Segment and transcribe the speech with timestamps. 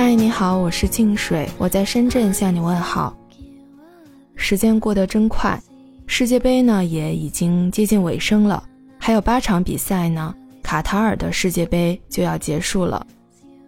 [0.00, 3.12] 嗨，你好，我是静水，我在深圳向你问好。
[4.36, 5.60] 时间过得真快，
[6.06, 8.62] 世界杯呢也已经接近尾声了，
[8.96, 10.32] 还有八场比赛呢，
[10.62, 13.04] 卡塔尔的世界杯就要结束了。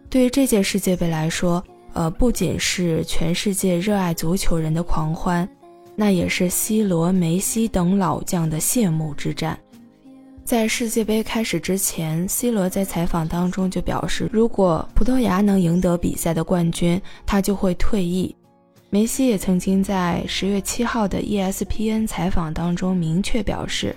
[0.09, 1.61] 对于这届世界杯来说，
[1.95, 5.49] 呃，不仅是全世界热爱足球人的狂欢，
[5.97, 9.59] 那也是 C 罗、梅西等老将的谢幕之战。
[10.51, 18.35] 在世界杯开始之前，C 罗在采访当中就表示，如果葡萄牙能赢得比赛的冠军，他就会退役。
[18.91, 23.95] 梅西也曾经在十月七号的 ESPN 采访当中明确表示，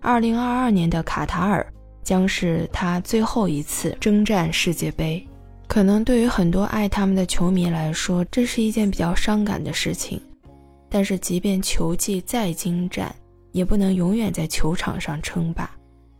[0.00, 1.66] 二零二二年的卡塔尔
[2.04, 5.26] 将是他最后一次征战世界杯。
[5.66, 10.22] 可能对于很多爱他们的球迷来说，这是一件比较伤感的事情。
[10.88, 13.12] 但是，即便球技再精湛，
[13.50, 15.68] 也不能永远在球场上称霸。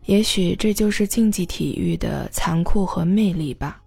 [0.07, 3.81] 也许这就是竞技体育的残酷和魅力吧。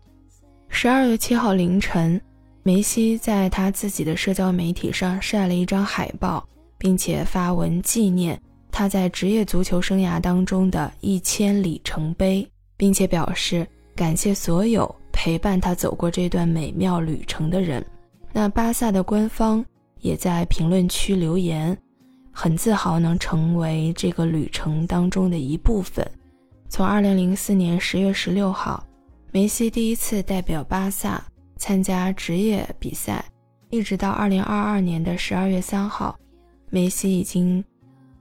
[0.69, 2.21] 十二月七号凌晨，
[2.63, 6.47] 梅西在他自己的社交媒体上晒了一张海报，
[6.79, 17.85] 并且发文纪念他在职业足球生涯当中的一千里程碑，并且表示感谢所有陪伴他走过这段美妙旅程的人。
[18.31, 19.65] 那巴萨的官方
[20.01, 21.77] 也在评论区留言。
[22.43, 26.11] 很自豪能成为这个旅程当中的一部分。
[26.71, 28.83] 从2004年10月16号，
[29.31, 31.23] 梅西第一次代表巴萨
[31.59, 33.23] 参加职业比赛，
[33.69, 36.19] 一直到2022年的12月3号，
[36.71, 37.63] 梅西已经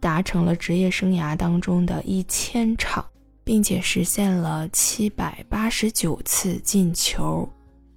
[0.02, 3.06] 达成了职业生涯当中的一千场，
[3.46, 7.48] 并且实现了789次进球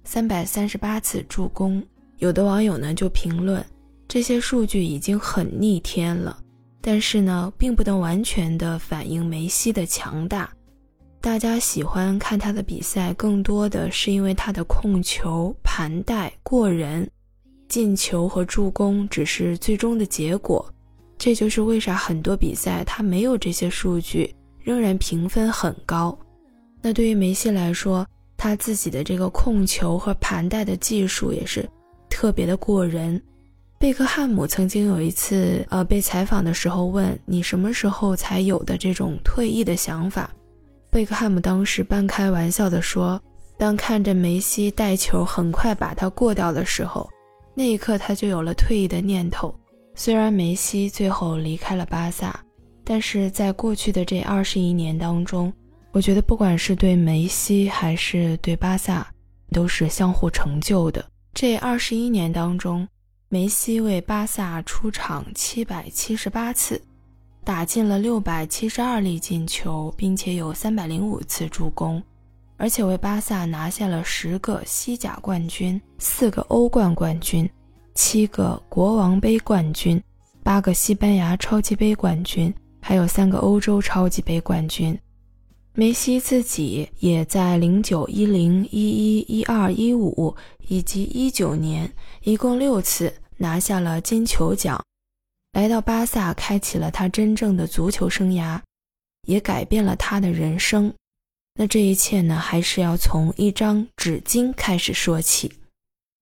[0.07, 1.83] ，338次助攻。
[2.19, 3.61] 有的网友呢就评论。
[4.13, 6.37] 这些数据已经很逆天了，
[6.79, 10.47] 但是呢，并不能完全的反映梅西的强大。
[11.19, 17.09] 大家喜欢看他的比赛，更多的是因为他的控球、盘带过人，
[17.67, 20.63] 进球和助攻只是最终的结果。
[21.17, 26.15] 这就是为啥很多比赛他没有这些数据，仍然评分很高。
[26.83, 28.05] 那对于梅西来说，
[28.37, 31.67] 他自己的这个控球和盘带的技术也是
[32.11, 33.19] 特别的过人。
[33.83, 40.33] 贝克汉姆曾经有一次，呃，被采访的时候问你什么时候才有的这种退役的想法，
[40.89, 43.21] 贝克汉姆当时半开玩笑的说，
[43.57, 47.09] 当看着梅西带球很快把他过掉的时候，
[47.53, 49.53] 那一刻他就有了退役的念头。
[49.95, 52.39] 虽然梅西最后离开了巴萨，
[52.85, 55.51] 但是在过去的这二十一年当中，
[55.91, 59.05] 我觉得不管是对梅西还是对巴萨，
[59.51, 61.03] 都是相互成就的。
[61.33, 62.87] 这二十一年当中。
[63.33, 66.79] 梅西为巴萨出场七百七十八次，
[67.43, 71.99] 打进了六百七十二粒进球，并且有三百零五次助攻，
[72.57, 77.49] 而且为巴萨拿下了十个西甲冠军、四个欧冠冠军、
[77.95, 79.99] 七个国王杯冠军、
[80.43, 84.95] 八个西班牙超级杯冠军，还有三个欧洲超级杯冠军。
[85.73, 90.35] 梅西自己也在零九、一零、一一、一二、一五
[90.67, 93.11] 以及一九年一共六次。
[93.37, 94.83] 拿下了金球奖，
[95.53, 98.59] 来到巴萨，开启了他真正的足球生涯，
[99.27, 100.93] 也改变了他的人生。
[101.55, 105.53] 那这一切呢，还是要从一张纸巾开始说起。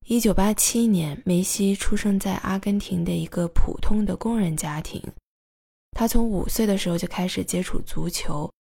[0.08, 5.02] 一九八七年，梅西出生在阿根廷的一个普通的工人家庭。
[5.92, 8.52] 他从五岁的时候就开始接触足球，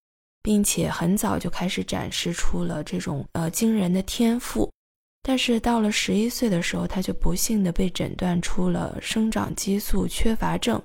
[0.41, 4.71] 并且很早就开始展示出了这种呃惊人的天赋。
[5.23, 10.81] 但是到了十一岁的时候，他就不幸的被诊断出了生长激素缺乏症，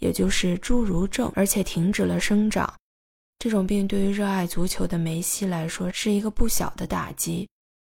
[0.00, 2.72] 也就是侏儒症，而且停止了生长。
[3.38, 7.48] 这种病对于热爱足球的梅西来说是一个不小的打击。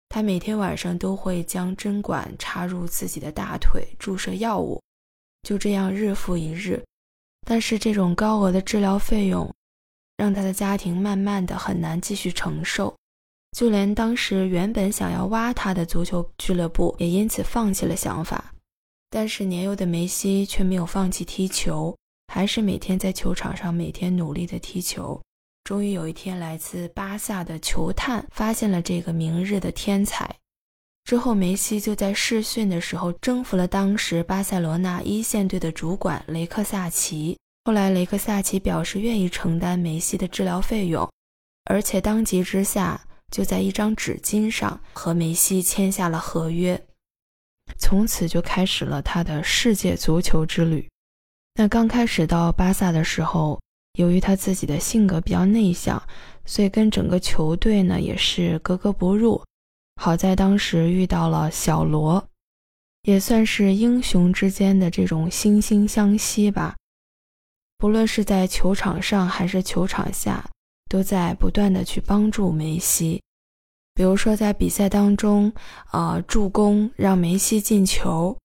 [0.08, 4.82] 他每天晚上都会将针管插入自己的大腿，注射药物，
[5.42, 6.84] 就这样日复一日。
[7.46, 9.48] 但是这种高额的治疗费用，
[10.16, 12.92] 让他的家庭慢慢的很难继续承受。
[13.56, 18.52] 就连当时原本想要挖他的足球俱乐部也因此放弃了想法，
[19.10, 21.94] 但是年幼的梅西却没有放弃踢球，
[22.32, 25.20] 还是每天在球场上每天努力的踢球。
[25.64, 30.32] 终于有一天，来自巴萨的球探发现了这个明日的天才，
[31.04, 37.36] 之后梅西就在试训的时候征服了当时巴塞罗那一线队的主管雷克萨奇。
[37.64, 41.08] 后来雷克萨奇表示愿意承担梅西的治疗费用，
[41.64, 42.98] 而且当即之下。
[43.30, 46.82] 就在一张纸巾上和梅西签下了合约，
[47.78, 50.88] 从此就开始了他的世界足球之旅。
[51.54, 53.60] 那刚开始到巴萨的时候，
[53.98, 56.02] 由于他自己的性格比较内向，
[56.44, 59.42] 所以跟整个球队呢也是格格不入。
[59.96, 62.26] 好在当时遇到了小罗，
[63.02, 66.76] 也算是英雄之间的这种惺惺相惜吧。
[67.76, 70.48] 不论是在球场上还是球场下，
[70.90, 73.22] 都在不断的去帮助梅西。
[73.94, 75.52] 比如说在比赛当中，
[75.92, 78.36] 呃，助攻让梅西进球；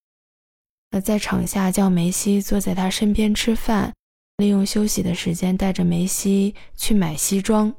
[0.91, 3.91] 那在场下叫梅西坐在他身边吃饭，
[4.37, 7.73] 利用休息的时间带着梅西去买西装。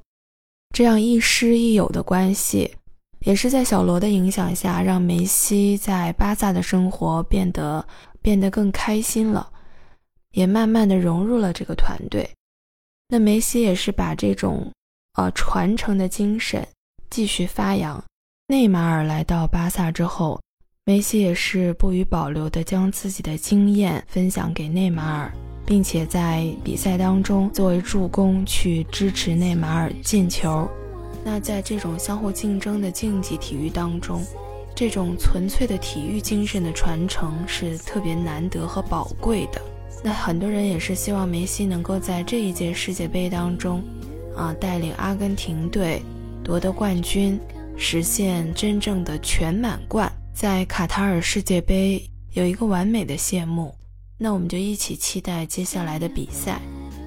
[0.75, 2.75] 这样亦师亦友的关系，
[3.21, 7.87] 也是在小罗的影响下，让梅西在巴萨的生活变得
[8.21, 9.49] 变得更开心了，
[10.33, 12.29] 也慢慢的融入了这个团队。
[13.09, 14.71] 那梅西也是把这种
[15.15, 16.67] 呃传承的精神
[17.11, 18.03] 继续发扬。
[18.49, 20.41] 内马尔来到巴萨之后，
[20.85, 25.33] 梅西也是不予保留的将自己的经验分享给内马尔。
[25.67, 30.69] 并且在比赛当中作为助攻去支持内马尔进球。
[31.25, 34.25] 那在这种相互竞争的竞技体育当中，
[34.77, 39.61] 这种纯粹的体育精神的传承是特别难得和宝贵的。
[40.05, 43.83] 那很多人也是希望梅西能够在这一届世界杯当中，
[44.37, 46.01] 啊，带领阿根廷队
[46.45, 47.41] 夺得冠军，
[47.77, 53.75] 实现真正的全满贯，在卡塔尔世界杯有一个完美的谢幕。
[54.17, 56.61] 那我们就一起期待接下来的比赛，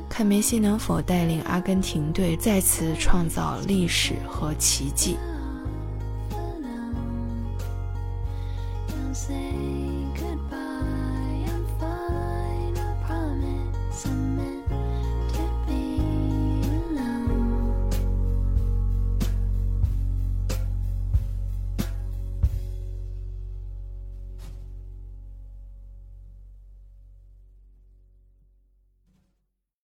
[0.10, 5.16] 看梅西能否带领阿根廷队再次创造历史和奇迹。